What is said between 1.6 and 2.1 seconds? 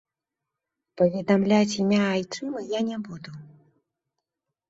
імя